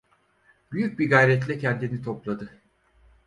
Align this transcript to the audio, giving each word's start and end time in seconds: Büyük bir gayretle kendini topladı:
Büyük 0.71 0.99
bir 0.99 1.09
gayretle 1.09 1.57
kendini 1.57 2.01
topladı: 2.01 2.61